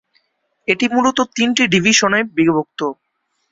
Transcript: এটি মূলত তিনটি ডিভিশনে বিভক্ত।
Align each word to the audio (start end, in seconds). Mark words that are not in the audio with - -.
এটি 0.67 0.85
মূলত 0.93 1.17
তিনটি 1.35 1.63
ডিভিশনে 1.73 2.19
বিভক্ত। 2.35 2.79